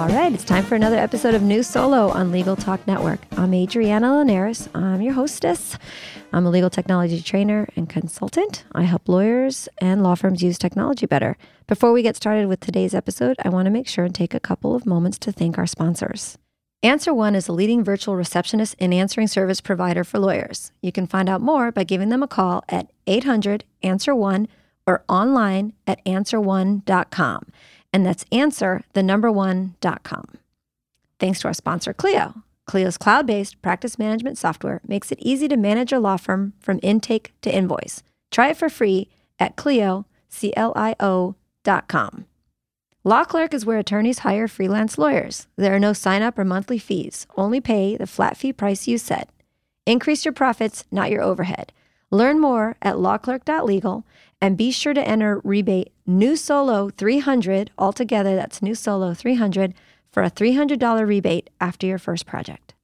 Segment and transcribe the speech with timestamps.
[0.00, 3.20] All right, it's time for another episode of New Solo on Legal Talk Network.
[3.36, 4.66] I'm Adriana Linares.
[4.74, 5.76] I'm your hostess.
[6.32, 8.64] I'm a legal technology trainer and consultant.
[8.72, 11.36] I help lawyers and law firms use technology better.
[11.66, 14.40] Before we get started with today's episode, I want to make sure and take a
[14.40, 16.38] couple of moments to thank our sponsors.
[16.82, 20.72] Answer One is a leading virtual receptionist and answering service provider for lawyers.
[20.80, 24.48] You can find out more by giving them a call at 800 Answer One
[24.86, 27.52] or online at answerone.com
[27.92, 30.26] and that's answer the number one.com.
[31.18, 32.42] Thanks to our sponsor, Clio.
[32.66, 36.78] Clio's cloud based practice management software makes it easy to manage your law firm from
[36.82, 38.02] intake to invoice.
[38.30, 42.26] Try it for free at Clio, C L I O dot com.
[43.02, 45.46] Law Clerk is where attorneys hire freelance lawyers.
[45.56, 48.98] There are no sign up or monthly fees, only pay the flat fee price you
[48.98, 49.30] set.
[49.86, 51.72] Increase your profits, not your overhead.
[52.10, 54.04] Learn more at lawclerk.legal
[54.40, 59.74] and be sure to enter rebate new solo 300 altogether that's new solo 300
[60.10, 62.74] for a $300 rebate after your first project.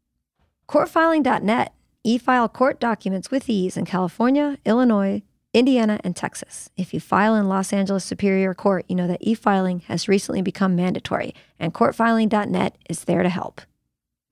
[0.68, 1.72] Courtfiling.net
[2.04, 5.20] e-file court documents with ease in california illinois
[5.52, 6.70] indiana and texas.
[6.76, 10.76] If you file in los angeles superior court you know that e-filing has recently become
[10.76, 13.60] mandatory and courtfiling.net is there to help.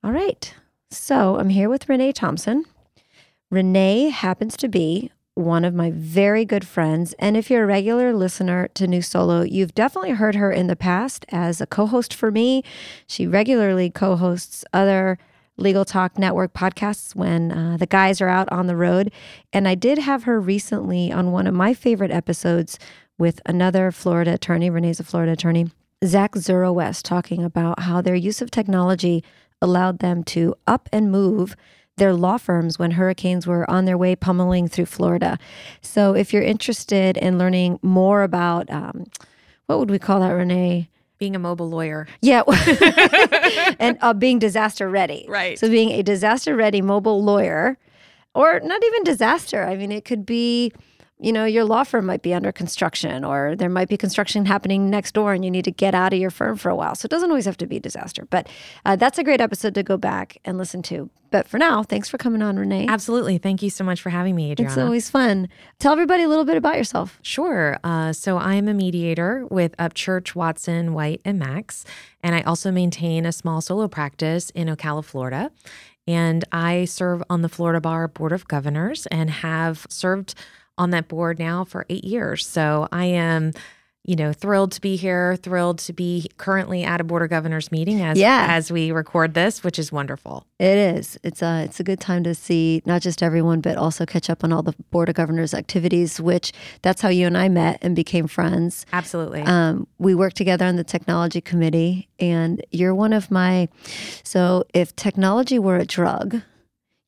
[0.05, 0.55] All right
[0.91, 2.65] so i'm here with renee thompson.
[3.50, 7.12] Renee happens to be one of my very good friends.
[7.18, 10.76] And if you're a regular listener to New Solo, you've definitely heard her in the
[10.76, 12.62] past as a co host for me.
[13.06, 15.19] She regularly co hosts other
[15.56, 19.12] Legal Talk Network podcasts when uh, the guys are out on the road.
[19.53, 22.78] And I did have her recently on one of my favorite episodes
[23.19, 25.70] with another Florida attorney, Renee's a Florida attorney,
[26.04, 29.22] Zach Zuroweste, talking about how their use of technology
[29.62, 31.56] allowed them to up and move
[31.97, 35.38] their law firms when hurricanes were on their way pummeling through Florida.
[35.81, 39.06] So if you're interested in learning more about um,
[39.66, 40.88] what would we call that, Renee?
[41.19, 42.09] Being a mobile lawyer.
[42.21, 42.43] Yeah.
[43.78, 45.25] and uh, being disaster ready.
[45.28, 45.59] Right.
[45.59, 47.78] So being a disaster ready mobile lawyer,
[48.34, 49.65] or not even disaster.
[49.65, 50.72] I mean, it could be
[51.24, 54.90] you know, your law firm might be under construction or there might be construction happening
[54.90, 56.94] next door and you need to get out of your firm for a while.
[56.94, 58.26] So it doesn't always have to be a disaster.
[58.28, 58.46] But
[58.84, 61.08] uh, that's a great episode to go back and listen to.
[61.30, 62.86] But for now, thanks for coming on, Renee.
[62.88, 63.38] Absolutely.
[63.38, 64.72] Thank you so much for having me, Adriana.
[64.72, 65.48] It's always fun.
[65.78, 67.18] Tell everybody a little bit about yourself.
[67.22, 67.78] Sure.
[67.82, 71.86] Uh, so I am a mediator with Upchurch, Watson, White, and Max.
[72.22, 75.50] And I also maintain a small solo practice in Ocala, Florida.
[76.06, 80.34] And I serve on the Florida Bar Board of Governors and have served
[80.78, 82.46] on that board now for eight years.
[82.46, 83.52] So I am,
[84.04, 87.72] you know, thrilled to be here, thrilled to be currently at a board of governors
[87.72, 88.46] meeting as Yeah.
[88.50, 90.46] as we record this, which is wonderful.
[90.58, 91.16] It is.
[91.22, 94.44] It's a it's a good time to see not just everyone, but also catch up
[94.44, 96.20] on all the board of governors activities.
[96.20, 96.52] Which
[96.82, 98.84] that's how you and I met and became friends.
[98.92, 99.41] Absolutely.
[99.42, 103.68] Um, we worked together on the technology committee, and you're one of my.
[104.22, 106.42] So if technology were a drug,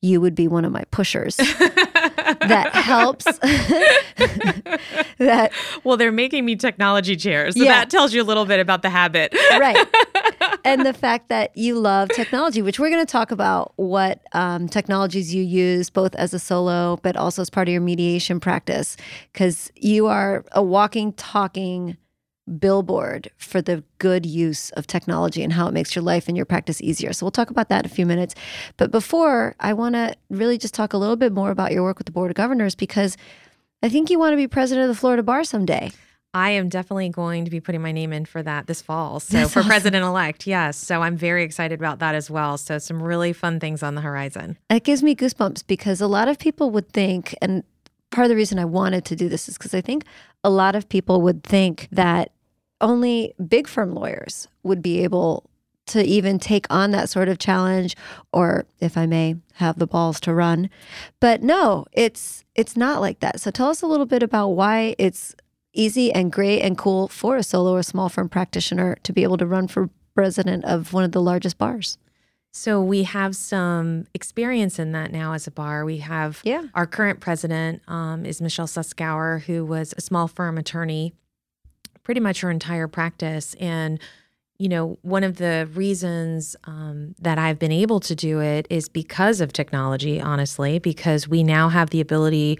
[0.01, 1.37] you would be one of my pushers.
[2.41, 3.25] that helps.
[5.17, 5.51] that
[5.83, 7.55] well, they're making me technology chairs.
[7.55, 7.79] So Yeah.
[7.79, 9.33] that tells you a little bit about the habit.
[9.59, 9.77] right
[10.65, 14.67] and the fact that you love technology which we're going to talk about what um,
[14.67, 18.97] technologies you use both as a solo but also as part of your mediation practice
[19.33, 21.97] because you are a walking talking
[22.59, 26.45] billboard for the good use of technology and how it makes your life and your
[26.45, 28.33] practice easier so we'll talk about that in a few minutes
[28.77, 31.97] but before i want to really just talk a little bit more about your work
[31.97, 33.17] with the board of governors because
[33.83, 35.91] i think you want to be president of the florida bar someday
[36.33, 39.19] I am definitely going to be putting my name in for that this fall.
[39.27, 39.69] So That's for awesome.
[39.69, 40.77] president elect, yes.
[40.77, 42.57] So I'm very excited about that as well.
[42.57, 44.57] So some really fun things on the horizon.
[44.69, 47.63] It gives me goosebumps because a lot of people would think, and
[48.11, 50.05] part of the reason I wanted to do this is because I think
[50.43, 52.31] a lot of people would think that
[52.81, 55.49] only big firm lawyers would be able
[55.87, 57.95] to even take on that sort of challenge
[58.33, 60.69] or if I may have the balls to run.
[61.21, 63.39] But no, it's it's not like that.
[63.39, 65.33] So tell us a little bit about why it's
[65.73, 69.37] easy and great and cool for a solo or small firm practitioner to be able
[69.37, 71.97] to run for president of one of the largest bars.
[72.51, 75.85] So we have some experience in that now as a bar.
[75.85, 76.63] We have Yeah.
[76.73, 81.13] our current president um, is Michelle Suskauer, who was a small firm attorney
[82.07, 83.53] pretty much her entire practice.
[83.55, 83.99] And,
[84.59, 88.87] you know, one of the reasons um, that I've been able to do it is
[88.87, 92.59] because of technology, honestly, because we now have the ability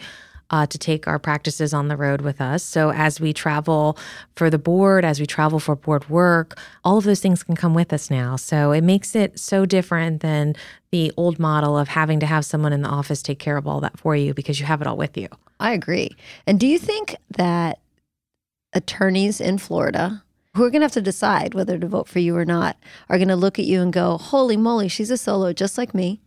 [0.49, 2.61] uh, to take our practices on the road with us.
[2.61, 3.97] So as we travel
[4.35, 7.73] for the board, as we travel for board work, all of those things can come
[7.73, 8.35] with us now.
[8.35, 10.55] So it makes it so different than
[10.91, 13.79] the old model of having to have someone in the office take care of all
[13.79, 15.29] that for you because you have it all with you.
[15.61, 16.17] I agree.
[16.45, 17.79] And do you think that
[18.77, 20.23] attorneys in Florida
[20.55, 22.77] who are going to have to decide whether to vote for you or not
[23.09, 25.93] are going to look at you and go, Holy moly, she's a solo just like
[25.93, 26.21] me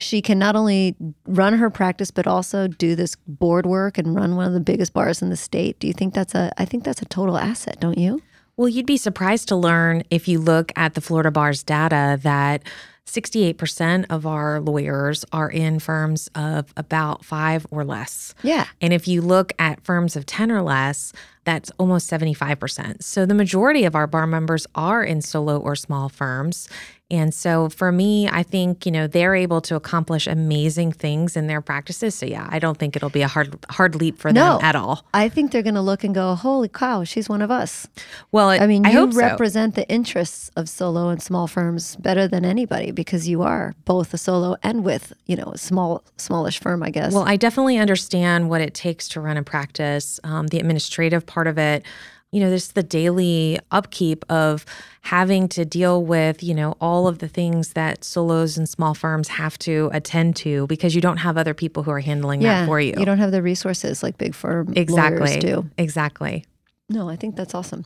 [0.00, 0.96] she can not only
[1.26, 4.92] run her practice but also do this board work and run one of the biggest
[4.92, 5.78] bars in the state.
[5.78, 8.22] Do you think that's a I think that's a total asset, don't you?
[8.56, 12.62] Well, you'd be surprised to learn if you look at the Florida Bar's data that
[13.10, 18.34] 68% of our lawyers are in firms of about five or less.
[18.42, 18.66] Yeah.
[18.80, 21.12] And if you look at firms of 10 or less,
[21.44, 23.02] that's almost 75%.
[23.02, 26.68] So the majority of our bar members are in solo or small firms.
[27.10, 31.48] And so for me, I think, you know, they're able to accomplish amazing things in
[31.48, 32.14] their practices.
[32.14, 34.76] So yeah, I don't think it'll be a hard hard leap for no, them at
[34.76, 35.04] all.
[35.12, 37.88] I think they're going to look and go, "Holy cow, she's one of us."
[38.30, 39.18] Well, I mean, I you so.
[39.18, 44.14] represent the interests of solo and small firms better than anybody because you are both
[44.14, 47.12] a solo and with, you know, a small smallish firm, I guess.
[47.12, 51.46] Well, I definitely understand what it takes to run a practice, um, the administrative part
[51.46, 51.84] of it
[52.32, 54.64] you know, there's the daily upkeep of
[55.02, 59.28] having to deal with, you know, all of the things that solos and small firms
[59.28, 62.66] have to attend to because you don't have other people who are handling yeah, that
[62.66, 62.94] for you.
[62.96, 65.38] You don't have the resources like big firm exactly.
[65.38, 65.68] do.
[65.76, 66.44] Exactly.
[66.88, 67.84] No, I think that's awesome.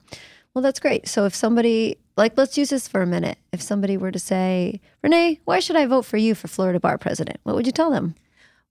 [0.53, 1.09] Well, that's great.
[1.09, 3.39] So if somebody like let's use this for a minute.
[3.53, 6.99] If somebody were to say, "Renee, why should I vote for you for Florida Bar
[6.99, 8.15] President?" What would you tell them?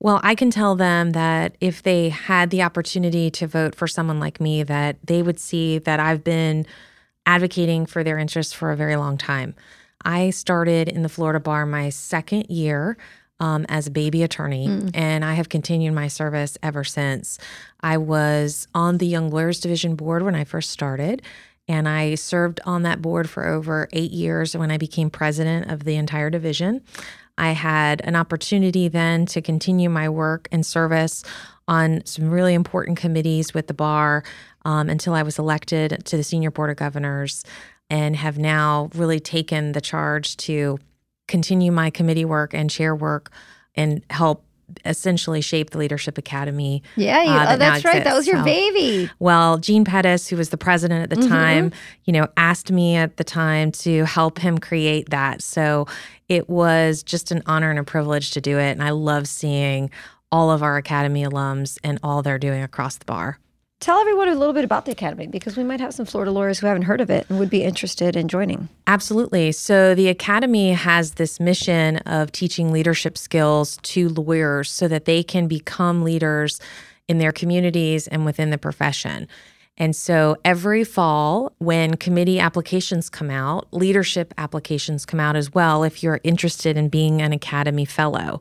[0.03, 4.19] Well, I can tell them that if they had the opportunity to vote for someone
[4.19, 6.67] like me, that they would see that I've been
[7.25, 9.55] advocating for their interests for a very long time.
[10.03, 12.97] I started in the Florida bar my second year
[13.39, 14.91] um, as a baby attorney, mm.
[14.93, 17.39] and I have continued my service ever since.
[17.79, 21.21] I was on the Young Lawyers Division board when I first started.
[21.65, 25.85] And I served on that board for over eight years when I became president of
[25.85, 26.81] the entire division.
[27.37, 31.23] I had an opportunity then to continue my work and service
[31.67, 34.23] on some really important committees with the bar
[34.65, 37.43] um, until I was elected to the senior board of governors
[37.89, 40.79] and have now really taken the charge to
[41.27, 43.31] continue my committee work and chair work
[43.75, 44.45] and help
[44.85, 46.83] essentially shape the Leadership Academy.
[46.95, 48.03] Yeah, you, uh, that oh, that's right.
[48.03, 49.09] That was your so, baby.
[49.19, 51.33] Well, Gene Pettis, who was the president at the mm-hmm.
[51.33, 51.71] time,
[52.05, 55.41] you know, asked me at the time to help him create that.
[55.41, 55.87] So
[56.29, 58.71] it was just an honor and a privilege to do it.
[58.71, 59.89] And I love seeing
[60.31, 63.39] all of our Academy alums and all they're doing across the bar.
[63.83, 66.57] Tell everyone a little bit about the Academy because we might have some Florida lawyers
[66.57, 68.69] who haven't heard of it and would be interested in joining.
[68.87, 69.51] Absolutely.
[69.51, 75.21] So, the Academy has this mission of teaching leadership skills to lawyers so that they
[75.21, 76.61] can become leaders
[77.09, 79.27] in their communities and within the profession.
[79.77, 85.83] And so every fall, when committee applications come out, leadership applications come out as well
[85.83, 88.39] if you're interested in being an Academy Fellow.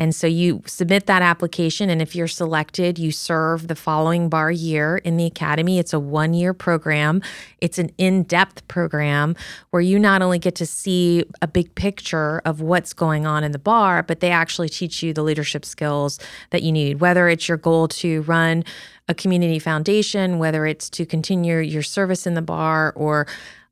[0.00, 4.50] And so you submit that application, and if you're selected, you serve the following bar
[4.50, 5.78] year in the Academy.
[5.78, 7.20] It's a one year program,
[7.60, 9.36] it's an in depth program
[9.68, 13.52] where you not only get to see a big picture of what's going on in
[13.52, 17.46] the bar, but they actually teach you the leadership skills that you need, whether it's
[17.46, 18.64] your goal to run
[19.06, 23.26] a community foundation, whether it's to continue your service in the bar or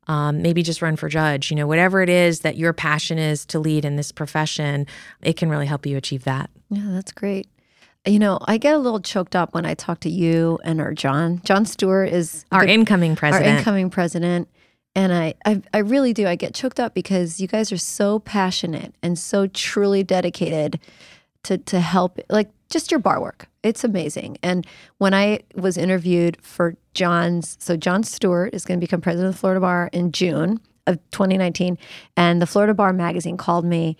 [0.09, 1.51] um, maybe just run for judge.
[1.51, 4.87] You know, whatever it is that your passion is to lead in this profession,
[5.21, 6.49] it can really help you achieve that.
[6.69, 7.47] Yeah, that's great.
[8.05, 10.93] You know, I get a little choked up when I talk to you and our
[10.93, 11.41] John.
[11.43, 13.51] John Stewart is our the, incoming president.
[13.51, 14.49] Our incoming president.
[14.95, 16.25] And I, I, I really do.
[16.25, 20.79] I get choked up because you guys are so passionate and so truly dedicated
[21.43, 23.47] to to help like just your bar work.
[23.63, 24.37] It's amazing.
[24.41, 24.65] And
[24.97, 29.35] when I was interviewed for John's, so John Stewart is going to become president of
[29.35, 31.77] the Florida Bar in June of 2019,
[32.15, 33.97] and the Florida Bar magazine called me.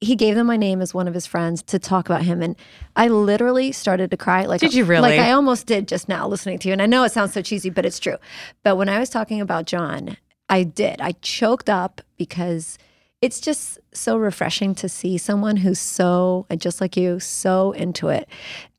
[0.00, 2.56] He gave them my name as one of his friends to talk about him, and
[2.96, 4.46] I literally started to cry.
[4.46, 5.10] Like, did you really?
[5.10, 6.72] Like I almost did just now listening to you.
[6.72, 8.16] And I know it sounds so cheesy, but it's true.
[8.64, 10.16] But when I was talking about John,
[10.48, 11.00] I did.
[11.00, 12.78] I choked up because
[13.22, 18.28] it's just so refreshing to see someone who's so, just like you, so into it.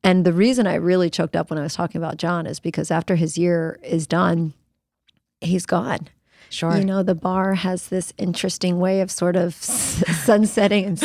[0.03, 2.91] And the reason I really choked up when I was talking about John is because
[2.91, 4.53] after his year is done,
[5.39, 6.09] he's gone.
[6.49, 6.75] Sure.
[6.77, 11.01] You know, the bar has this interesting way of sort of sunsetting and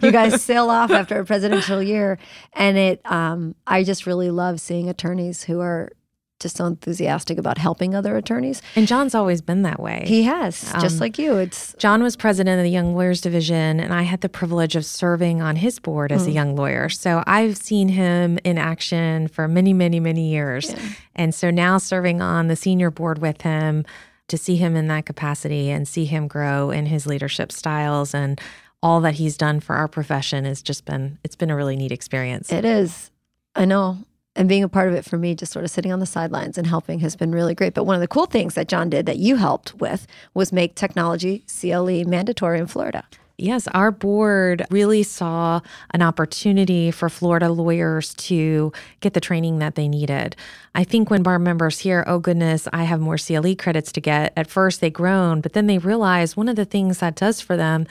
[0.00, 2.18] you guys sail off after a presidential year.
[2.54, 5.92] And it, um, I just really love seeing attorneys who are
[6.38, 8.60] just so enthusiastic about helping other attorneys.
[8.74, 10.04] And John's always been that way.
[10.06, 11.36] He has, just Um, like you.
[11.36, 14.84] It's John was president of the Young Lawyers Division, and I had the privilege of
[14.84, 16.88] serving on his board as a young lawyer.
[16.88, 20.74] So I've seen him in action for many, many, many years.
[21.14, 23.84] And so now serving on the senior board with him,
[24.28, 28.40] to see him in that capacity and see him grow in his leadership styles and
[28.82, 31.92] all that he's done for our profession has just been it's been a really neat
[31.92, 32.52] experience.
[32.52, 33.10] It is.
[33.54, 33.98] I know.
[34.36, 36.58] And being a part of it for me, just sort of sitting on the sidelines
[36.58, 37.72] and helping has been really great.
[37.74, 40.74] But one of the cool things that John did that you helped with was make
[40.74, 43.04] technology CLE mandatory in Florida.
[43.38, 49.74] Yes, our board really saw an opportunity for Florida lawyers to get the training that
[49.74, 50.36] they needed.
[50.74, 54.32] I think when bar members hear, oh goodness, I have more CLE credits to get,
[54.36, 57.58] at first they groan, but then they realize one of the things that does for
[57.58, 57.86] them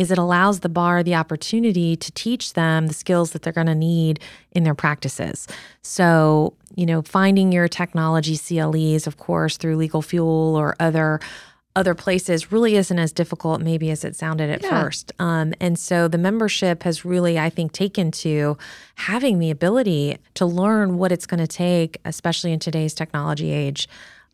[0.00, 3.66] is it allows the bar the opportunity to teach them the skills that they're going
[3.66, 4.18] to need
[4.52, 5.46] in their practices.
[5.82, 11.20] So, you know, finding your technology CLEs, of course, through LegalFuel or other
[11.76, 14.82] other places really isn't as difficult maybe as it sounded at Yeah.
[14.82, 15.12] first.
[15.20, 18.58] Um, and so the membership has really, I think, taken to
[18.96, 23.88] having the ability to learn what it's going to take, especially in today's technology age,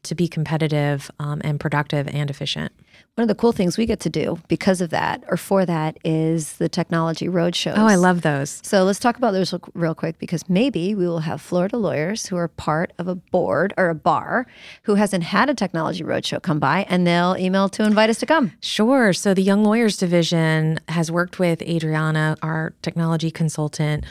[0.06, 2.72] to be competitive um, and productive and efficient.
[3.14, 5.96] One of the cool things we get to do because of that or for that
[6.04, 7.76] is the technology road shows.
[7.78, 8.60] Oh, I love those.
[8.62, 12.26] So let's talk about those real- real quick because maybe we will have Florida lawyers
[12.26, 14.46] who are part of a board or a bar
[14.82, 18.26] who hasn't had a technology roadshow come by and they'll email to invite us to
[18.26, 18.52] come.
[18.60, 19.14] Sure.
[19.14, 24.04] So the Young Lawyers Division has worked with Adriana, our technology consultant,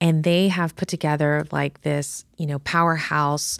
[0.00, 3.58] and they have put together like this, you know, powerhouse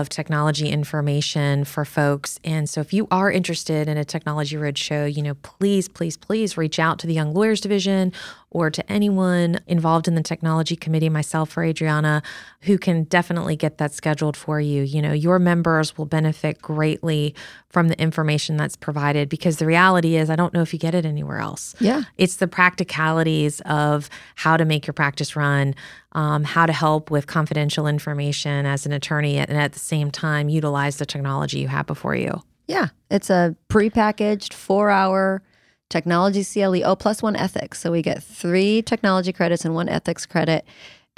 [0.00, 2.38] of technology information for folks.
[2.44, 6.58] And so if you are interested in a technology roadshow, you know, please, please, please
[6.58, 8.12] reach out to the Young Lawyers Division
[8.50, 12.22] or to anyone involved in the technology committee, myself or Adriana,
[12.62, 14.82] who can definitely get that scheduled for you.
[14.82, 17.34] You know, your members will benefit greatly
[17.68, 20.94] from the information that's provided because the reality is, I don't know if you get
[20.94, 21.74] it anywhere else.
[21.80, 22.04] Yeah.
[22.16, 25.74] It's the practicalities of how to make your practice run,
[26.16, 30.48] um, how to help with confidential information as an attorney, and at the same time,
[30.48, 32.42] utilize the technology you have before you.
[32.66, 32.88] Yeah.
[33.10, 35.42] It's a prepackaged four hour
[35.90, 37.78] technology CLE O plus one ethics.
[37.80, 40.66] So we get three technology credits and one ethics credit.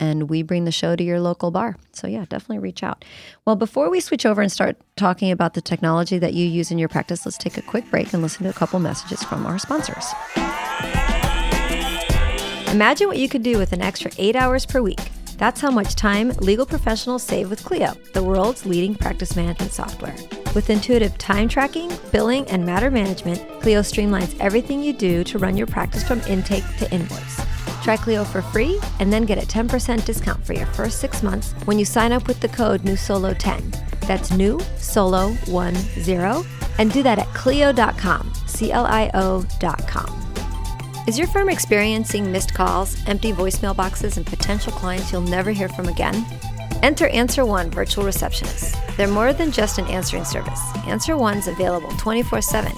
[0.00, 1.76] And we bring the show to your local bar.
[1.92, 3.04] So, yeah, definitely reach out.
[3.44, 6.78] Well, before we switch over and start talking about the technology that you use in
[6.78, 9.58] your practice, let's take a quick break and listen to a couple messages from our
[9.58, 10.06] sponsors.
[12.72, 15.00] Imagine what you could do with an extra eight hours per week.
[15.38, 20.14] That's how much time legal professionals save with Clio, the world's leading practice management software.
[20.54, 25.56] With intuitive time tracking, billing, and matter management, Clio streamlines everything you do to run
[25.56, 27.40] your practice from intake to invoice.
[27.82, 31.52] Try Clio for free and then get a 10% discount for your first six months
[31.64, 34.00] when you sign up with the code NewSolo10.
[34.06, 36.44] That's new solo 10
[36.78, 40.28] and do that at Clio.com, C L I O.com.
[41.08, 45.70] Is your firm experiencing missed calls, empty voicemail boxes, and potential clients you'll never hear
[45.70, 46.22] from again?
[46.82, 48.76] Enter Answer One Virtual Receptionists.
[48.98, 50.60] They're more than just an answering service.
[50.86, 52.72] Answer One's available 24 7.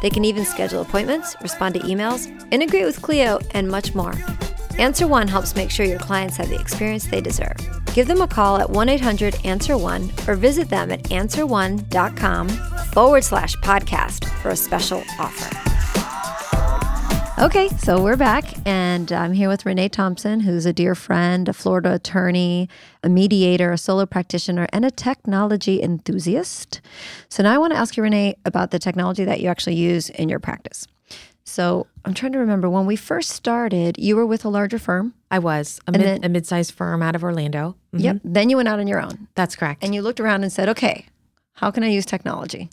[0.00, 4.14] They can even schedule appointments, respond to emails, integrate with Clio, and much more.
[4.78, 7.56] Answer One helps make sure your clients have the experience they deserve.
[7.94, 12.48] Give them a call at 1 800 Answer One or visit them at answerone.com
[12.92, 15.71] forward slash podcast for a special offer.
[17.42, 21.52] Okay, so we're back, and I'm here with Renee Thompson, who's a dear friend, a
[21.52, 22.68] Florida attorney,
[23.02, 26.80] a mediator, a solo practitioner, and a technology enthusiast.
[27.28, 30.08] So now I want to ask you, Renee, about the technology that you actually use
[30.08, 30.86] in your practice.
[31.42, 35.12] So I'm trying to remember when we first started, you were with a larger firm.
[35.28, 37.74] I was a, mid, then- a mid-sized firm out of Orlando.
[37.92, 38.02] Mhm.
[38.02, 38.16] Yep.
[38.22, 39.82] Then you went out on your own, That's correct.
[39.82, 41.06] and you looked around and said, okay,
[41.54, 42.70] how can I use technology?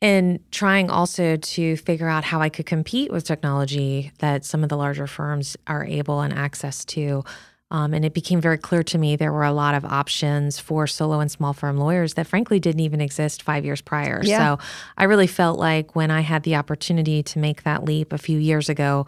[0.00, 4.68] And trying also to figure out how I could compete with technology that some of
[4.68, 7.24] the larger firms are able and access to.
[7.70, 10.86] Um, and it became very clear to me there were a lot of options for
[10.86, 14.20] solo and small firm lawyers that frankly didn't even exist five years prior.
[14.24, 14.56] Yeah.
[14.56, 14.64] So
[14.96, 18.38] I really felt like when I had the opportunity to make that leap a few
[18.38, 19.06] years ago,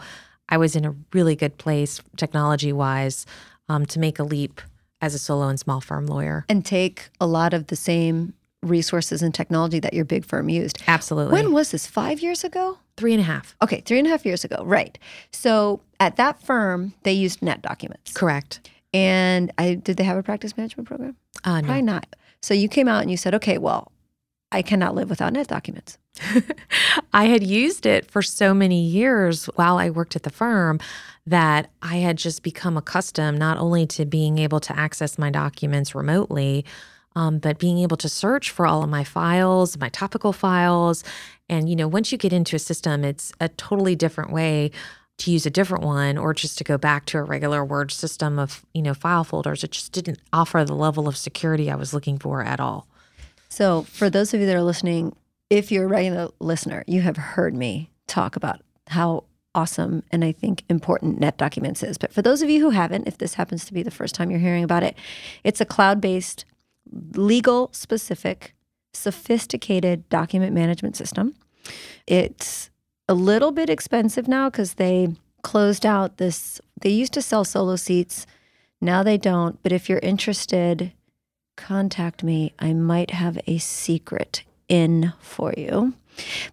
[0.48, 3.24] I was in a really good place technology wise
[3.68, 4.60] um, to make a leap
[5.00, 6.44] as a solo and small firm lawyer.
[6.48, 10.82] And take a lot of the same resources and technology that your big firm used.
[10.86, 11.32] Absolutely.
[11.32, 11.86] When was this?
[11.86, 12.78] Five years ago?
[12.96, 13.56] Three and a half.
[13.62, 14.98] Okay, three and a half years ago, right.
[15.32, 18.14] So at that firm, they used NetDocuments.
[18.14, 18.68] Correct.
[18.92, 21.16] And I did they have a practice management program?
[21.44, 21.80] Uh, no.
[21.80, 22.16] Not.
[22.42, 23.92] So you came out and you said, okay, well,
[24.52, 25.96] I cannot live without NetDocuments.
[27.12, 30.80] I had used it for so many years while I worked at the firm
[31.26, 35.94] that I had just become accustomed not only to being able to access my documents
[35.94, 36.64] remotely,
[37.16, 41.02] Um, but being able to search for all of my files, my topical files,
[41.48, 44.70] and you know, once you get into a system, it's a totally different way
[45.18, 48.38] to use a different one or just to go back to a regular word system
[48.38, 51.92] of you know file folders it just didn't offer the level of security i was
[51.92, 52.86] looking for at all
[53.50, 55.14] So, for those of you that are listening,
[55.50, 59.24] if you're a regular listener, you have heard me talk about how
[59.56, 61.98] awesome and I think important NetDocuments is.
[61.98, 64.30] But for those of you who haven't, if this happens to be the first time
[64.30, 64.94] you're hearing about it,
[65.42, 66.44] it's a cloud based,
[67.14, 68.54] legal specific,
[68.92, 71.34] sophisticated document management system.
[72.06, 72.70] It's
[73.08, 77.76] a little bit expensive now because they closed out this, they used to sell solo
[77.76, 78.26] seats.
[78.80, 79.62] Now they don't.
[79.62, 80.92] But if you're interested,
[81.56, 82.54] contact me.
[82.58, 85.94] I might have a secret in for you.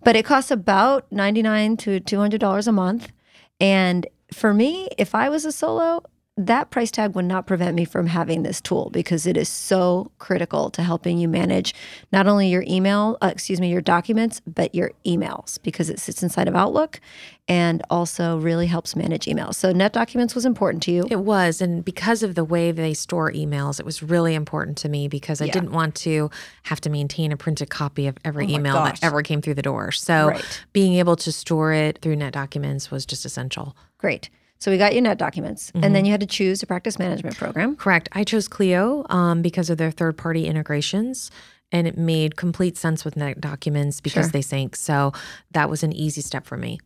[0.04, 3.12] But it costs about 99 to $200 a month.
[3.60, 6.04] And for me, if I was a solo,
[6.38, 10.12] that price tag would not prevent me from having this tool because it is so
[10.20, 11.74] critical to helping you manage
[12.12, 16.22] not only your email, uh, excuse me, your documents, but your emails because it sits
[16.22, 17.00] inside of Outlook
[17.48, 19.56] and also really helps manage emails.
[19.56, 21.08] So NetDocuments was important to you.
[21.10, 21.60] It was.
[21.62, 25.42] And because of the way they store emails, it was really important to me because
[25.42, 25.54] I Yeah.
[25.54, 26.30] didn't want to
[26.64, 29.00] have to maintain a printed copy of every Oh email gosh.
[29.00, 29.92] that ever came through the door.
[29.92, 30.64] So Right.
[30.74, 33.76] being able to store it through NetDocuments was just essential.
[33.98, 34.30] Great.
[34.60, 35.72] So we got you NetDocuments.
[35.76, 37.76] And then you had to choose a practice management program.
[37.76, 38.10] Correct.
[38.14, 41.30] I chose Clio um, because of their third party integrations.
[41.72, 44.32] And it made complete sense with NetDocuments because Sure.
[44.32, 44.76] they sync.
[44.76, 45.12] So
[45.52, 46.80] that was an easy step for me.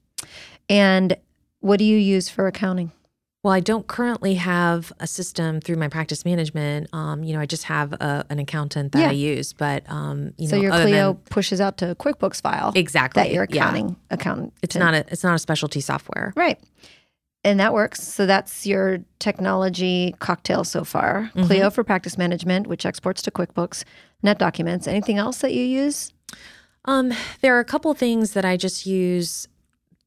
[0.69, 1.15] And
[1.59, 2.91] what do you use for accounting?
[3.43, 6.89] Well, I don't currently have a system through my practice management.
[6.93, 9.09] Um, you know, I just have a, an accountant that Yeah.
[9.09, 12.71] I use, but um, you so know, your Clio than- pushes out to QuickBooks file
[12.75, 13.63] exactly that your yeah.
[13.63, 14.53] accounting accountant.
[14.61, 16.33] It's not a it's not a specialty software.
[16.35, 16.59] right.
[17.43, 18.03] And that works.
[18.03, 21.31] So that's your technology cocktail so far.
[21.33, 21.47] Mm-hmm.
[21.47, 23.83] Clio for practice management, which exports to QuickBooks,
[24.23, 24.87] NetDocuments.
[24.87, 26.13] Anything else that you use?
[26.85, 29.47] Um, there are a couple things that I just use,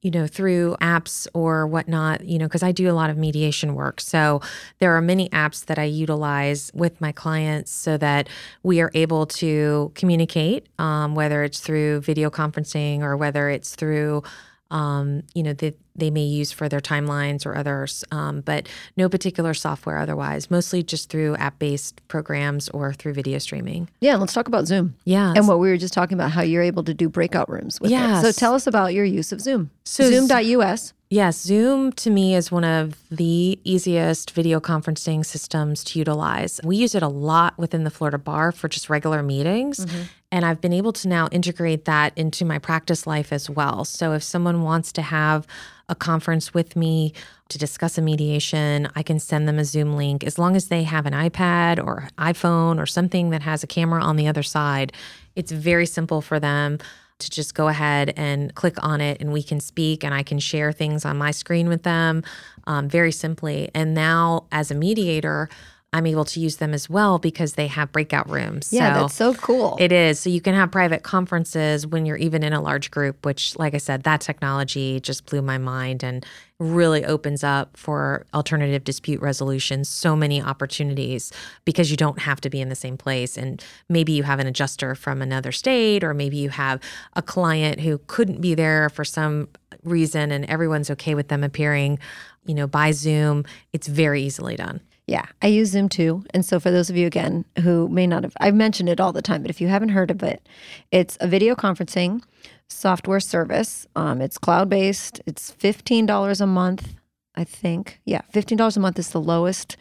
[0.00, 3.74] you know, through apps or whatnot, you know, because I do a lot of mediation
[3.74, 4.00] work.
[4.00, 4.40] So
[4.78, 8.28] there are many apps that I utilize with my clients so that
[8.62, 14.22] we are able to communicate, um, whether it's through video conferencing or whether it's through,
[14.70, 19.08] um, you know, that they may use for their timelines or others, um, but no
[19.08, 23.88] particular software otherwise, mostly just through app based programs or through video streaming.
[24.00, 24.96] Yeah, let's talk about Zoom.
[25.04, 25.32] Yeah.
[25.36, 27.90] And what we were just talking about, how you're able to do breakout rooms with
[27.90, 28.22] it.
[28.22, 29.70] So tell us about your use of Zoom.
[29.84, 30.92] So Zoom.us.
[31.10, 36.60] Yes, Zoom to me is one of the easiest video conferencing systems to utilize.
[36.64, 39.86] We use it a lot within the Florida Bar for just regular meetings.
[40.32, 43.84] And I've been able to now integrate that into my practice life as well.
[43.84, 45.46] So if someone wants to have
[45.88, 47.12] a conference with me
[47.48, 50.84] to discuss a mediation, I can send them a Zoom link as long as they
[50.84, 54.92] have an iPad or iPhone or something that has a camera on the other side.
[55.36, 56.78] It's very simple for them
[57.18, 60.38] to just go ahead and click on it and we can speak and I can
[60.38, 62.22] share things on my screen with them
[62.66, 63.70] um, very simply.
[63.74, 65.48] And now, as a mediator,
[65.94, 68.72] I'm able to use them as well because they have breakout rooms.
[68.72, 69.76] Yeah, so that's so cool.
[69.78, 70.18] it is.
[70.18, 73.74] So you can have private conferences when you're even in a large group, which, like
[73.74, 76.26] I said, that technology just blew my mind and
[76.58, 81.32] really opens up for alternative dispute resolution so many opportunities
[81.64, 83.38] because you don't have to be in the same place.
[83.38, 86.80] And maybe you have an adjuster from another state, or maybe you have
[87.12, 89.48] a client who couldn't be there for some
[89.84, 92.00] reason and everyone's okay with them appearing,
[92.46, 93.44] you know, by Zoom.
[93.72, 94.80] It's very easily done.
[95.06, 96.24] Yeah, I use Zoom too.
[96.32, 99.12] And so, for those of you again who may not have, I've mentioned it all
[99.12, 100.48] the time, but if you haven't heard of it,
[100.90, 102.22] it's a video conferencing
[102.68, 103.86] software service.
[103.94, 106.94] Um, it's cloud based, it's $15 a month,
[107.34, 108.00] I think.
[108.06, 109.76] Yeah, $15 a month is the lowest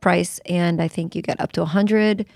[0.00, 0.40] price.
[0.46, 2.26] And I think you get up to 100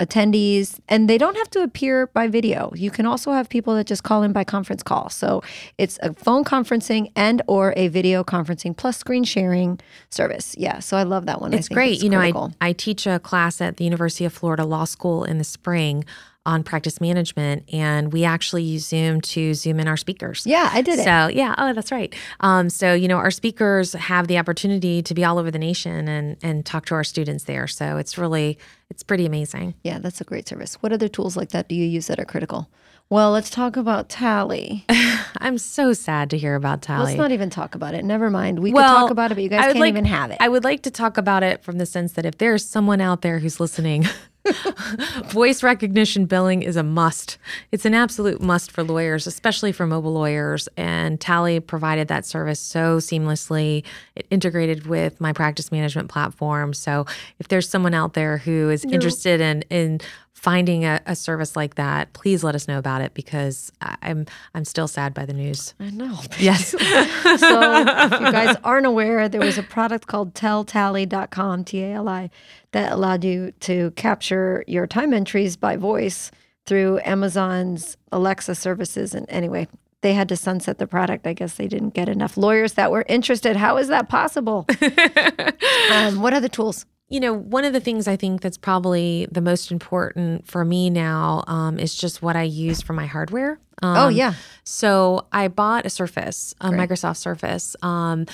[0.00, 3.86] attendees and they don't have to appear by video you can also have people that
[3.86, 5.42] just call in by conference call so
[5.78, 9.78] it's a phone conferencing and or a video conferencing plus screen sharing
[10.10, 12.02] service yeah so i love that one I It's great.
[12.02, 12.20] you know.
[12.20, 16.04] I, I teach a class at the University of Florida Law School in the spring
[16.46, 20.46] on practice management, and we actually use Zoom to Zoom in our speakers.
[20.46, 22.14] yeah i did it So yeah, oh, that's right.
[22.40, 26.06] Um, so you know, our speakers have the opportunity to be all over the nation
[26.08, 27.66] and and talk to our students there.
[27.66, 28.58] So it's really
[28.90, 29.74] it's pretty amazing.
[29.82, 32.24] yeah that's a great service what other tools like that do you use that are
[32.26, 32.68] critical
[33.10, 34.84] well let's talk about Tali
[35.38, 37.04] I'm so sad to hear about Tali.
[37.06, 39.42] let's not even talk about it never mind we Well, could talk about it but
[39.44, 41.78] you guys can't like- even have it I would like to talk about it from
[41.78, 44.06] the sense that if there's someone out there who's listening,
[45.26, 47.38] voice recognition billing is a must.
[47.72, 50.68] It's an absolute must for lawyers, especially for mobile lawyers.
[50.76, 53.84] And Tali provided that service so seamlessly.
[54.16, 56.74] It integrated with my practice management platform.
[56.74, 57.06] So
[57.38, 60.00] if there's someone out there who is interested in in
[60.44, 64.66] finding a, a service like that, please let us know about it because I'm I'm
[64.66, 65.72] still sad by the news.
[65.80, 66.18] I know.
[66.38, 66.72] Yes.
[66.72, 72.08] so if you guys aren't aware, there was a product called telltali.com, T A L
[72.10, 72.28] I,
[72.72, 76.30] that allowed you to capture your time entries by voice
[76.66, 79.14] through Amazon's Alexa services.
[79.14, 79.66] And anyway,
[80.02, 81.26] they had to sunset the product.
[81.26, 83.56] I guess they didn't get enough lawyers that were interested.
[83.56, 84.66] How is that possible?
[85.90, 86.84] um, what other tools?
[87.14, 90.90] You know, one of the things I think that's probably the most important for me
[90.90, 93.60] now um, is just what I use for my hardware.
[93.84, 94.34] Um, oh, yeah.
[94.64, 96.90] So I bought a Surface, a Great.
[96.90, 98.26] Microsoft Surface, um,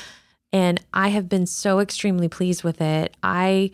[0.50, 3.14] and I have been so extremely pleased with it.
[3.22, 3.70] I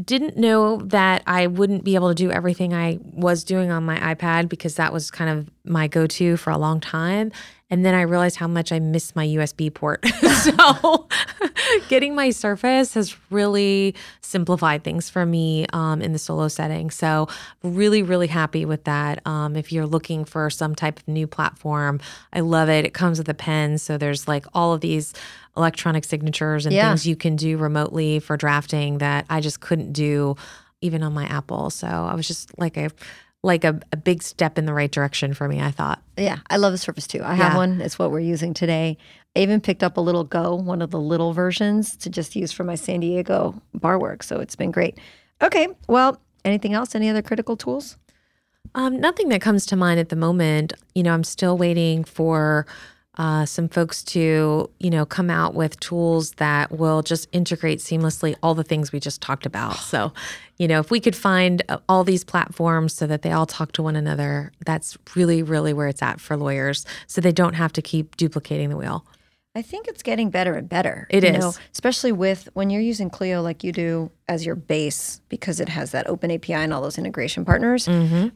[0.00, 4.14] didn't know that I wouldn't be able to do everything I was doing on my
[4.14, 7.32] iPad because that was kind of my go to for a long time.
[7.74, 10.06] And then I realized how much I miss my USB port.
[10.42, 11.08] so
[11.88, 16.92] getting my Surface has really simplified things for me um, in the solo setting.
[16.92, 17.26] So
[17.64, 19.26] really, really happy with that.
[19.26, 21.98] Um, if you're looking for some type of new platform,
[22.32, 22.84] I love it.
[22.84, 23.78] It comes with a pen.
[23.78, 25.12] So there's like all of these
[25.56, 26.90] electronic signatures and Yeah.
[26.90, 30.36] things you can do remotely for drafting that I just couldn't do
[30.80, 31.70] even on my Apple.
[31.70, 32.90] So I was just like a
[33.44, 36.02] like a, a big step in the right direction for me, I thought.
[36.16, 37.22] Yeah, I love the Surface too.
[37.22, 37.56] I have Yeah.
[37.56, 37.80] one.
[37.80, 38.96] It's what we're using today.
[39.36, 42.52] I even picked up a little Go, one of the little versions, to just use
[42.52, 44.22] for my San Diego bar work.
[44.22, 44.98] So it's been great.
[45.42, 46.94] Okay, well, anything else?
[46.94, 47.98] Any other critical tools?
[48.74, 50.72] Um, nothing that comes to mind at the moment.
[50.94, 52.66] You know, I'm still waiting for
[53.16, 58.34] uh, some folks to, you know, come out with tools that will just integrate seamlessly
[58.42, 59.76] all the things we just talked about.
[59.76, 60.12] So,
[60.58, 63.72] you know, if we could find uh, all these platforms so that they all talk
[63.72, 66.84] to one another, that's really, really where it's at for lawyers.
[67.06, 69.06] So they don't have to keep duplicating the wheel.
[69.56, 71.06] I think it's getting better and better.
[71.10, 71.44] It is.
[71.44, 75.68] is, especially with when you're using Clio like you do as your base because it
[75.68, 77.86] has that open API and all those integration partners.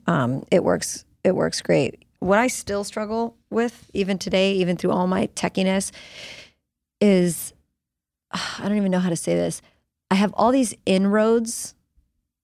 [0.06, 1.04] Um, it works.
[1.24, 2.04] It works great.
[2.20, 5.92] What I still struggle with, even today, even through all my techiness,
[7.00, 7.52] is
[8.30, 9.62] I don't even know how to say this.
[10.10, 11.74] I have all these inroads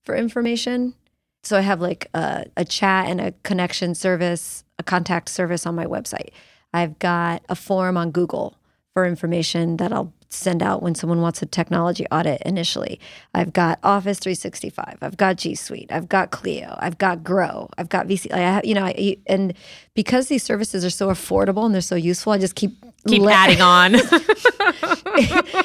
[0.04, 0.94] for information.
[1.42, 5.74] So I have like a, a chat and a connection service, a contact service on
[5.74, 6.30] my website.
[6.72, 8.56] I've got a form on Google
[8.92, 13.00] for information that I'll send out when someone wants a technology audit initially.
[13.34, 14.98] I've got Office 365.
[15.02, 15.90] I've got G Suite.
[15.90, 16.76] I've got Clio.
[16.80, 17.68] I've got Grow.
[17.78, 18.32] I've got VC.
[18.32, 19.54] I have, you know, I, and
[19.94, 22.72] because these services are so affordable and they're so useful, I just keep
[23.06, 23.94] Keep le- adding on.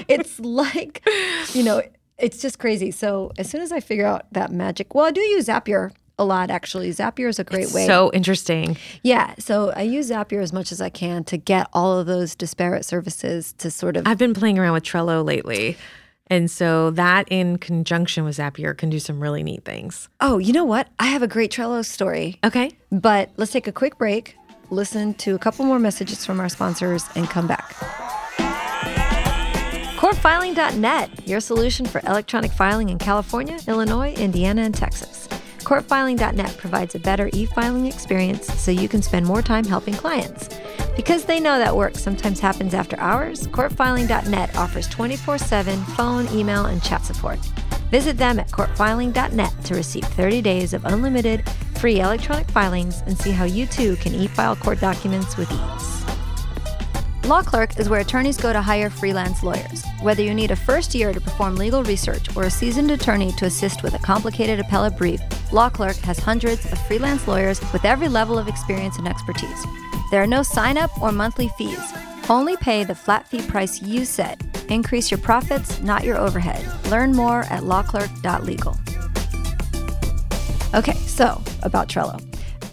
[0.08, 1.08] it's like,
[1.54, 1.82] you know,
[2.18, 2.92] it's just crazy.
[2.92, 6.24] So as soon as I figure out that magic, well, I do use Zapier a
[6.26, 6.92] lot actually.
[6.92, 7.88] Zapier is a great way.
[7.88, 8.78] so interesting.
[9.02, 12.36] yeah, so I use Zapier as much as I can to get all of those
[12.36, 15.78] disparate services to sort of I've been playing around with Trello lately.
[16.28, 20.10] And so that in conjunction with Zapier can do some really neat things.
[20.22, 20.88] Oh, you know what?
[21.00, 22.38] I have a great Trello story.
[22.44, 22.70] Okay.
[22.92, 24.36] But let's take a quick break,
[24.70, 27.74] listen to a couple more messages from our sponsors, and come back.
[29.98, 35.28] CourtFiling.net, your solution for electronic filing in California, Illinois, Indiana, and Texas.
[35.62, 40.50] CourtFiling.net provides a better e filing experience so you can spend more time helping clients.
[40.96, 46.66] Because they know that work sometimes happens after hours, CourtFiling.net offers 24 7 phone, email,
[46.66, 47.40] and chat support.
[47.92, 51.48] Visit them at courtfiling.net to receive 30 days of unlimited
[51.80, 56.19] free electronic filings and see how you too can e file court documents with ease.
[57.26, 59.84] Law Clerk is where attorneys go to hire freelance lawyers.
[60.02, 63.46] Whether you need a first year to perform legal research or a seasoned attorney to
[63.46, 68.08] assist with a complicated appellate brief, Law Clerk has hundreds of freelance lawyers with every
[68.08, 69.66] level of experience and expertise.
[70.12, 71.80] There are no sign up or monthly fees.
[72.30, 74.42] Only pay the flat fee price you set.
[74.70, 76.66] Increase your profits, not your overhead.
[76.90, 78.78] Learn more at lawclerk.legal.
[80.74, 82.24] Okay, so about Trello.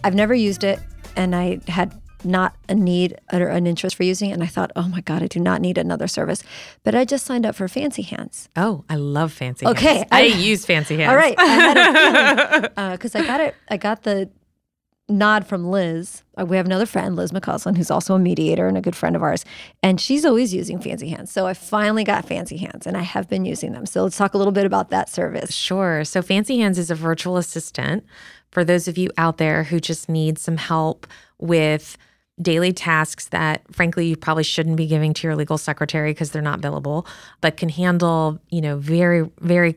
[0.05, 0.79] I've never used it
[1.17, 4.35] and I had not a need or an interest for using it.
[4.35, 6.43] And I thought, oh my God, I do not need another service.
[6.85, 8.49] But I just signed up for Fancy Hands.
[8.57, 10.09] Oh, I love fancy Okay, hands.
[10.13, 11.11] I, I- use fancy hands.
[11.11, 11.35] All right.
[11.39, 13.55] I had a feeling because I got it.
[13.69, 14.29] I got the
[15.09, 16.25] nod from Liz.
[16.37, 19.15] Uh, We have another friend, Liz McCausland, who's also a mediator and a good friend
[19.15, 19.45] of ours,
[19.81, 21.31] and she's always using Fancy Hands.
[21.31, 23.87] So I finally got Fancy Hands, and I have been using them.
[23.87, 25.55] So let's talk a little bit about that service.
[25.55, 26.05] Sure.
[26.05, 28.05] So Fancy Hands is a virtual assistant
[28.51, 31.07] for those of you out there who just need some help
[31.39, 31.97] with
[32.41, 36.43] daily tasks that frankly you probably shouldn't be giving to your legal secretary because they're
[36.43, 37.07] not billable,
[37.41, 39.77] but can handle, you know, very very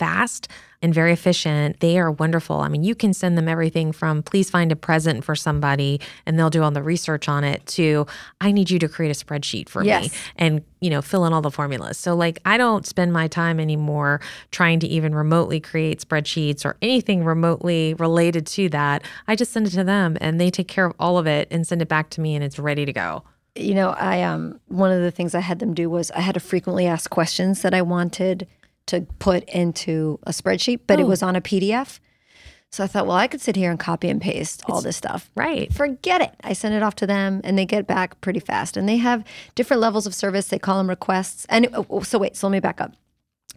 [0.00, 0.48] fast
[0.82, 1.78] and very efficient.
[1.80, 2.56] They are wonderful.
[2.60, 6.38] I mean, you can send them everything from please find a present for somebody and
[6.38, 8.06] they'll do all the research on it to
[8.40, 10.04] I need you to create a spreadsheet for Yes.
[10.04, 11.98] me and, you know, fill in all the formulas.
[11.98, 16.76] So like I don't spend my time anymore trying to even remotely create spreadsheets or
[16.80, 19.02] anything remotely related to that.
[19.28, 21.66] I just send it to them and they take care of all of it and
[21.66, 23.22] send it back to me and it's ready to go.
[23.54, 26.34] you know, I um one of the things I had them do was I had
[26.34, 28.46] to frequently ask questions that I wanted
[28.90, 31.06] to put into a spreadsheet, but it oh.
[31.06, 31.98] was on a PDF.
[32.72, 35.28] So I thought, well, I could sit here and copy and paste all this stuff.
[35.34, 35.72] Right.
[35.72, 36.32] Forget it.
[36.44, 38.76] I send it off to them and they get back pretty fast.
[38.76, 39.24] And they have
[39.56, 40.46] different levels of service.
[40.46, 41.46] They call them requests.
[41.48, 42.92] And oh, oh, so wait, so let me back up.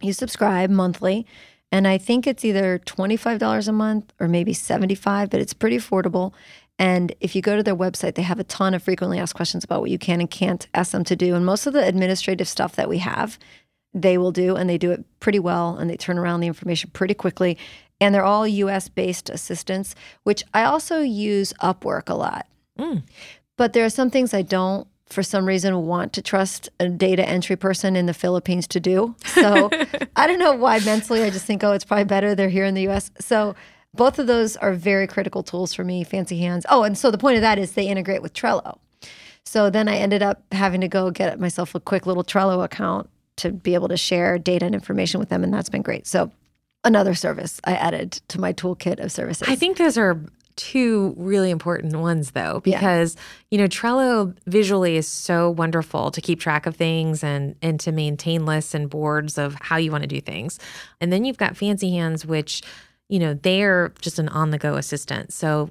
[0.00, 1.24] You subscribe monthly,
[1.70, 6.32] and I think it's either $25 a month or maybe 75, but it's pretty affordable.
[6.78, 9.64] And if you go to their website, they have a ton of frequently asked questions
[9.64, 11.34] about what you can and can't ask them to do.
[11.34, 13.38] And most of the administrative stuff that we have,
[13.94, 16.90] they will do, and they do it pretty well, and they turn around the information
[16.92, 17.56] pretty quickly.
[18.00, 22.46] And they're all US based assistants, which I also use Upwork a lot.
[22.78, 23.04] Mm.
[23.56, 27.26] But there are some things I don't, for some reason, want to trust a data
[27.26, 29.14] entry person in the Philippines to do.
[29.26, 29.70] So
[30.16, 32.74] I don't know why mentally I just think, oh, it's probably better they're here in
[32.74, 33.12] the US.
[33.20, 33.54] So
[33.94, 36.66] both of those are very critical tools for me, Fancy Hands.
[36.68, 38.78] Oh, and so the point of that is they integrate with Trello.
[39.44, 43.08] So then I ended up having to go get myself a quick little Trello account
[43.36, 45.44] to be able to share data and information with them.
[45.44, 46.06] And that's been great.
[46.06, 46.30] So
[46.84, 49.48] another service I added to my toolkit of services.
[49.48, 50.20] I think those are
[50.56, 53.16] two really important ones though because
[53.50, 57.90] you know Trello visually is so wonderful to keep track of things and and to
[57.90, 60.60] maintain lists and boards of how you want to do things.
[61.00, 62.62] And then you've got Fancy Hands which
[63.08, 65.32] you know they're just an on the go assistant.
[65.32, 65.70] So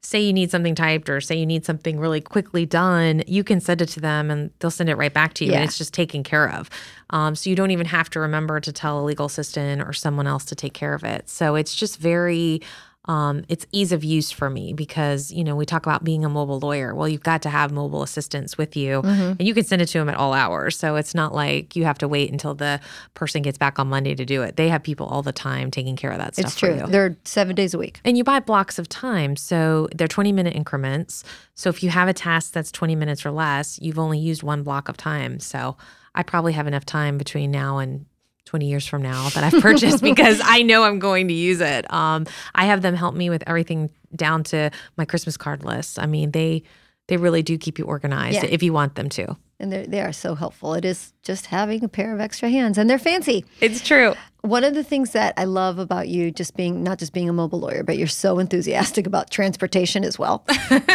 [0.00, 3.60] say you need something typed or say you need something really quickly done, you can
[3.60, 5.58] send it to them and they'll send it right back to you Yeah.
[5.58, 6.70] and it's just taken care of.
[7.10, 10.26] Um, so you don't even have to remember to tell a legal assistant or someone
[10.26, 11.28] else to take care of it.
[11.28, 12.60] So it's just very
[13.08, 16.28] um, it's ease of use for me because you know we talk about being a
[16.28, 16.94] mobile lawyer.
[16.94, 19.22] Well, you've got to have mobile assistants with you, Mm-hmm.
[19.38, 20.78] and you can send it to them at all hours.
[20.78, 22.80] So it's not like you have to wait until the
[23.14, 24.56] person gets back on Monday to do it.
[24.56, 26.82] They have people all the time taking care of that stuff it's true.
[26.86, 28.00] They're seven days a week.
[28.04, 29.36] And you buy blocks of time.
[29.36, 31.24] So they're 20 minute increments.
[31.54, 34.62] So if you have a task that's 20 minutes or less, you've only used one
[34.62, 35.40] block of time.
[35.40, 35.76] So
[36.14, 38.04] I probably have enough time between now and
[38.48, 41.90] 20 years from now that I've purchased because I know I'm going to use it.
[41.92, 45.98] Um, I have them help me with everything down to my Christmas card list.
[45.98, 46.62] I mean, they
[47.08, 48.46] they really do keep you organized Yeah.
[48.50, 49.36] if you want them to.
[49.60, 50.74] And they are so helpful.
[50.74, 53.44] It is just having a pair of extra hands, and they're fancy.
[53.60, 54.14] It's true.
[54.42, 57.32] One of the things that I love about you, just being not just being a
[57.32, 60.44] mobile lawyer, but you're so enthusiastic about transportation as well.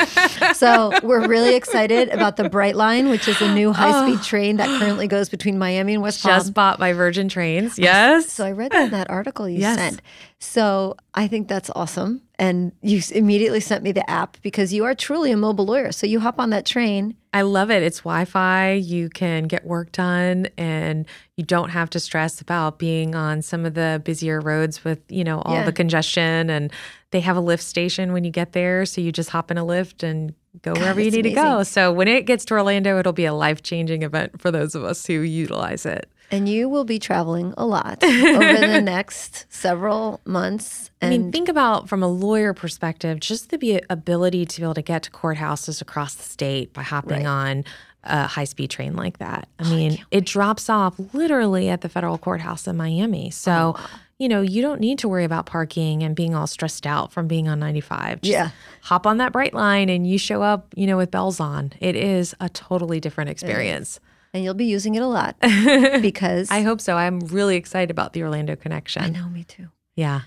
[0.53, 4.23] so we're really excited about the Brightline, which is a new high-speed oh.
[4.23, 6.39] train that currently goes between Miami and West Palm.
[6.39, 7.77] Just bought by Virgin Trains.
[7.83, 8.31] Yes.
[8.31, 9.77] So I read that in that article you Yes.
[9.77, 10.01] sent.
[10.43, 12.21] So I think that's awesome.
[12.37, 15.93] And you immediately sent me the app because you are truly a mobile lawyer.
[15.93, 17.15] So you hop on that train.
[17.31, 17.81] I love it.
[17.81, 18.73] It's Wi Fi.
[18.73, 21.05] You can get work done and
[21.37, 25.23] you don't have to stress about being on some of the busier roads with, you
[25.23, 25.63] know, all Yeah.
[25.65, 26.49] the congestion.
[26.49, 26.71] And
[27.11, 28.85] they have a lift station when you get there.
[28.85, 31.63] So you just hop in a Lyft and go wherever you need to go.
[31.63, 34.83] So when it gets to Orlando, it'll be a life changing event for those of
[34.83, 36.11] us who utilize it.
[36.33, 40.89] And you will be traveling a lot over the next several months.
[41.01, 44.81] I mean, think about from a lawyer perspective, just the ability to be able to
[44.81, 47.25] get to courthouses across the state by hopping Right.
[47.25, 47.65] on
[48.03, 49.47] a high speed train like that.
[49.59, 53.29] I oh, mean, it drops off literally at the federal courthouse in Miami.
[53.29, 56.85] So, oh, you know, you don't need to worry about parking and being all stressed
[56.85, 58.21] out from being on 95.
[58.21, 58.49] Just Yeah.
[58.83, 61.73] Hop on that Brightline and you show up, you know, with bells on.
[61.79, 63.99] It is a totally different experience.
[64.33, 65.35] And you'll be using it a lot
[66.01, 66.97] because I hope so.
[66.97, 69.03] I'm really excited about the Orlando connection.
[69.03, 69.69] I know me too.
[69.95, 70.21] Yeah.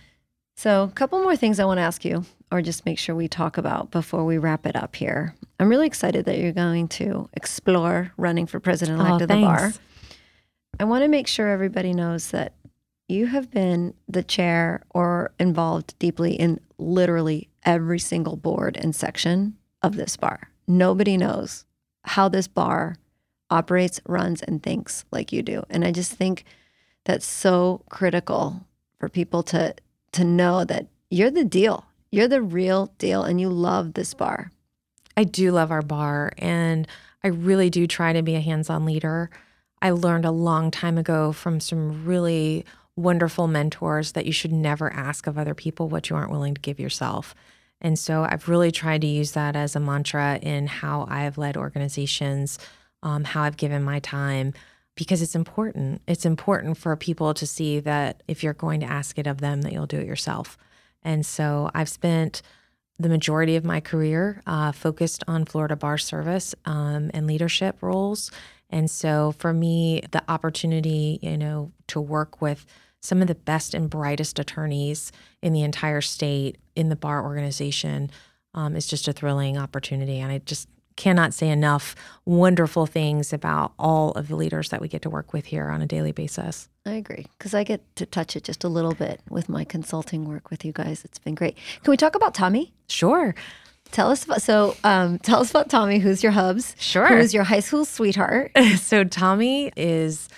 [0.57, 3.29] So, a couple more things I want to ask you, or just make sure we
[3.29, 5.35] talk about before we wrap it up here.
[5.61, 9.29] I'm really excited that you're going to explore running for president oh, elect Oh, of
[9.29, 9.73] the bar.
[10.81, 12.55] I want to make sure everybody knows that
[13.09, 19.57] you have been the chair or involved deeply in literally every single board and section
[19.83, 20.51] of this bar.
[20.66, 21.64] Nobody knows
[22.05, 22.97] how this bar
[23.50, 25.64] operates, runs, and thinks like you do.
[25.70, 26.44] And I just think
[27.04, 28.66] that's so critical
[28.98, 29.74] for people to
[30.12, 31.85] to know that you're the deal.
[32.11, 34.50] You're the real deal and you love this bar.
[35.16, 36.88] I do love our bar and
[37.22, 39.30] I really do try to be a hands on leader.
[39.82, 42.64] I learned a long time ago from some really
[42.96, 46.61] wonderful mentors that you should never ask of other people what you aren't willing to
[46.61, 47.35] give yourself.
[47.80, 51.56] And so I've really tried to use that as a mantra in how I've led
[51.59, 52.59] organizations,
[53.02, 54.52] um, how I've given my time.
[54.96, 56.00] because it's important.
[56.09, 59.62] It's important for people to see that if you're going to ask it of them,
[59.62, 60.56] that you'll do it yourself.
[61.02, 62.42] And so I've spent
[62.98, 68.30] the majority of my career uh, focused on Florida bar service um, and leadership roles.
[68.70, 72.64] And so for me, the opportunity, you know, to work with
[73.02, 78.11] some of the best and brightest attorneys in the entire state in the bar organization
[78.54, 80.18] um, is just a thrilling opportunity.
[80.18, 84.88] And I just cannot say enough wonderful things about all of the leaders that we
[84.88, 86.68] get to work with here on a daily basis.
[86.85, 90.26] I agree because I get to touch it just a little bit with my consulting
[90.26, 91.04] work with you guys.
[91.04, 91.56] It's been great.
[91.82, 92.72] Can we talk about Tommy?
[92.88, 93.35] Sure.
[93.92, 95.98] Tell us about so um, tell us about Tommy.
[95.98, 96.74] Who's your hubs?
[96.78, 97.06] Sure.
[97.06, 98.52] Who is your high school sweetheart?
[98.78, 100.28] so Tommy is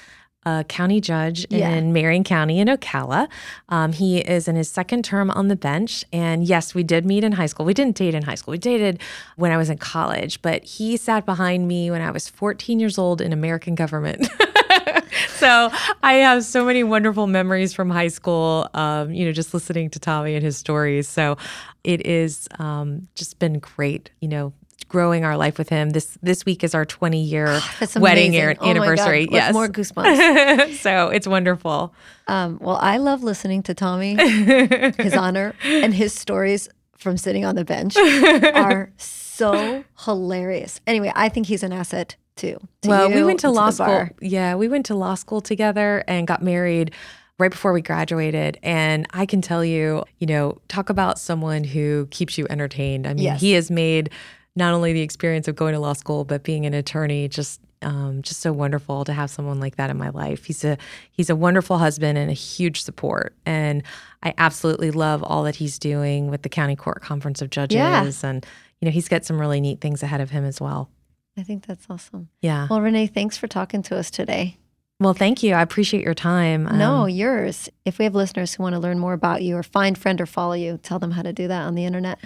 [0.49, 1.71] a county judge Yeah.
[1.71, 3.29] in Marion County in Ocala.
[3.69, 6.05] Um, he is in his second term on the bench.
[6.13, 7.67] And yes, we did meet in high school.
[7.67, 8.53] We didn't date in high school.
[8.53, 9.01] We dated
[9.37, 12.99] when I was in college, but he sat behind me when I was 14 years
[12.99, 14.27] old in American government.
[15.29, 15.71] so
[16.03, 19.99] I have so many wonderful memories from high school, um, you know, just listening to
[19.99, 21.09] Tommy and his stories.
[21.09, 21.37] So
[21.85, 24.53] it is um, just been great, you know,
[24.89, 25.91] growing our life with him.
[25.91, 27.61] This this week is our 20 year
[27.97, 29.25] wedding year Oh God, anniversary.
[29.27, 29.53] with yes.
[29.53, 30.75] more goosebumps.
[30.81, 31.95] so it's wonderful.
[32.27, 34.17] Um, well, I love listening to Tommy,
[34.99, 37.97] his honor, and his stories from sitting on the bench
[38.55, 40.81] are so hilarious.
[40.87, 42.59] Anyway, I think he's an asset too.
[42.83, 44.09] to well, we went to law school.
[44.21, 46.93] Yeah, we went to law school together and got married
[47.39, 48.59] right before we graduated.
[48.65, 53.07] And I can tell you, you know, talk about someone who keeps you entertained.
[53.07, 53.41] I mean, Yes.
[53.41, 54.11] he has made
[54.59, 58.23] not only the experience of going to law school, but being an attorney just um,
[58.23, 60.45] just so wonderful to have someone like that in my life.
[60.45, 60.77] He's a
[61.13, 63.35] he's a wonderful husband and a huge support.
[63.47, 63.85] And
[64.23, 67.77] I absolutely love all that he's doing with the county court conference of judges.
[67.77, 68.11] Yeah.
[68.25, 68.45] And
[68.81, 70.91] you know, he's got some really neat things ahead of him as well.
[71.37, 72.29] I think that's awesome.
[72.43, 72.67] Yeah.
[72.69, 74.59] Well, Renee, thanks for talking to us today.
[75.01, 75.55] Well, thank you.
[75.55, 76.65] I appreciate your time.
[76.65, 77.69] no, Um, yours.
[77.85, 80.27] If we have listeners who want to learn more about you or find, friend, or
[80.27, 82.19] follow you, tell them how to do that on the internet.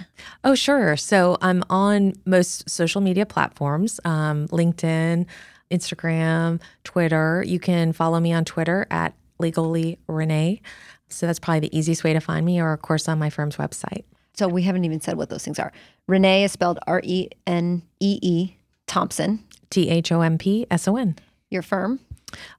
[0.43, 0.97] oh, sure.
[0.97, 5.27] So I'm on most social media platforms um, LinkedIn,
[5.69, 7.43] Instagram, Twitter.
[7.45, 10.59] You can follow me on Twitter at Legally Renee.
[11.09, 13.57] So that's probably the easiest way to find me, or of course on my firm's
[13.57, 14.03] website.
[14.33, 15.71] So we haven't even said what those things are.
[16.07, 18.55] Renee is spelled R E N E E
[18.87, 19.43] Thompson.
[19.69, 21.17] T H O M P S O N.
[21.51, 21.99] Your firm.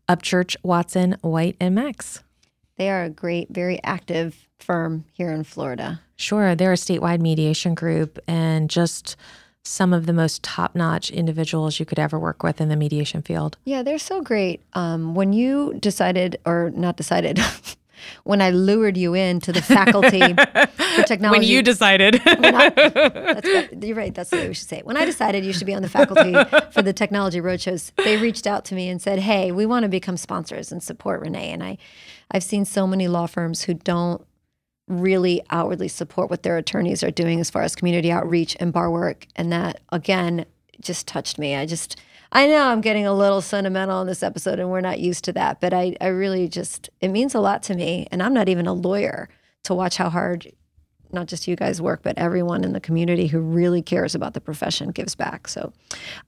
[0.08, 2.22] Upchurch, Watson, White, and Max.
[2.76, 6.00] They are a great, very active firm here in Florida.
[6.16, 9.16] Sure, they're a statewide mediation group and just
[9.64, 13.22] some of the most top notch individuals you could ever work with in the mediation
[13.22, 13.56] field.
[13.64, 14.62] Yeah, they're so great.
[14.74, 17.40] Um, when you decided, or not decided,
[18.24, 21.24] when I lured you into the faculty for technology.
[21.34, 22.14] When you decided.
[22.24, 23.82] That's right.
[23.82, 24.14] You're right.
[24.14, 24.86] That's the way we should say it.
[24.86, 26.32] When I decided you should be on the faculty
[26.70, 29.88] for the technology roadshows, they reached out to me and said, "Hey, we want to
[29.88, 31.78] become sponsors and support Renee." And I,
[32.30, 34.24] I've seen so many law firms who don't
[34.86, 38.90] really outwardly support what their attorneys are doing as far as community outreach and bar
[38.90, 40.44] work, and that again
[40.80, 41.54] just touched me.
[41.56, 41.98] I just.
[42.34, 45.32] I know I'm getting a little sentimental in this episode, and we're not used to
[45.34, 48.08] that, but I, I really just, it means a lot to me.
[48.10, 49.28] And I'm not even a lawyer
[49.62, 50.52] to watch how hard
[51.12, 54.40] not just you guys work, but everyone in the community who really cares about the
[54.40, 55.46] profession gives back.
[55.46, 55.72] So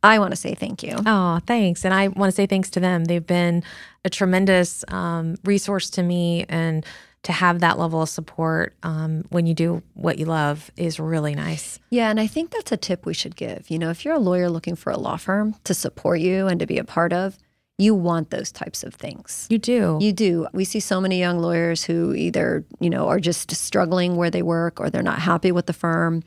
[0.04, 0.96] I want to say thank you.
[1.04, 1.84] Oh, thanks.
[1.84, 3.06] And I want to say thanks to them.
[3.06, 3.64] They've been
[4.04, 6.46] a tremendous um, resource to me.
[6.48, 6.86] And
[7.26, 11.34] to have that level of support um, when you do what you love is really
[11.34, 11.80] nice.
[11.90, 13.68] Yeah, and I think that's a tip we should give.
[13.68, 16.60] You know, if you're a lawyer looking for a law firm to support you and
[16.60, 17.36] to be a part of,
[17.78, 19.48] you want those types of things.
[19.50, 19.98] You do.
[20.00, 20.46] You do.
[20.52, 24.42] We see so many young lawyers who either, you know, are just struggling where they
[24.42, 26.22] work or they're not happy with the firm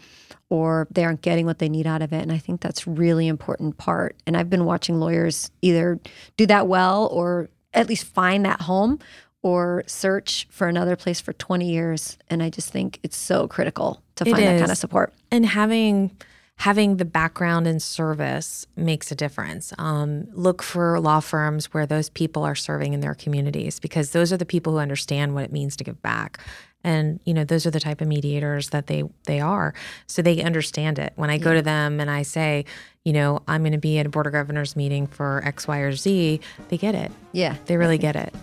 [0.50, 2.22] or they aren't getting what they need out of it.
[2.22, 4.18] And I think that's really important part.
[4.28, 5.98] And I've been watching lawyers either
[6.36, 9.00] do that well or at least find that home
[9.42, 12.18] or search for another place for 20 years.
[12.30, 15.14] And I just think it's so critical to find that kind of support.
[15.32, 16.12] and having
[16.58, 19.72] having the background in service makes a difference.
[19.78, 24.34] Um, look for law firms where those people are serving in their communities because those
[24.34, 26.38] are the people who understand what it means to give back.
[26.84, 29.74] And you know those are the type of mediators that they they are,
[30.08, 31.12] so they understand it.
[31.16, 32.64] When I go to them and I say,
[33.04, 35.78] you know, I'm going to be at a board of governors meeting for X, Y,
[35.80, 37.12] or Z, they get it.
[37.34, 37.56] Yeah.
[37.66, 38.34] They really get it.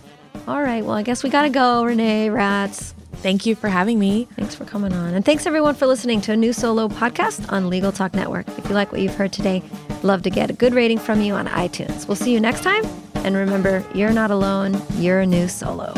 [0.47, 0.83] All right.
[0.83, 2.93] Well, I guess we got to go, Renee Rats.
[3.15, 4.27] Thank you for having me.
[4.35, 5.13] Thanks for coming on.
[5.13, 8.47] And thanks everyone for listening to a new solo podcast on Legal Talk Network.
[8.57, 9.63] If you like what you've heard today,
[10.03, 12.07] love to get a good rating from you on iTunes.
[12.07, 12.83] We'll see you next time.
[13.15, 15.93] And remember, you're not alone, you're a new solo.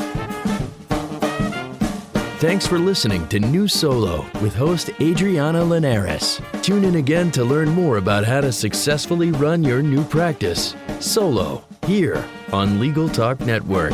[2.39, 6.39] Thanks for listening to New Solo with host Adriana Linares.
[6.61, 11.65] Tune in again to learn more about how to successfully run your new practice solo.
[11.85, 12.23] here
[12.53, 13.93] on Legal Talk Network.